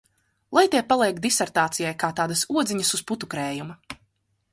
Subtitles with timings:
[0.57, 3.77] Lai tie paliek disertācijai kā tādas odziņas uz putukrējuma.